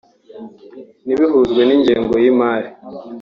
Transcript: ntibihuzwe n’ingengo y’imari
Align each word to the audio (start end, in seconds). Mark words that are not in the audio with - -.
ntibihuzwe 1.05 1.61
n’ingengo 1.65 2.13
y’imari 2.23 2.69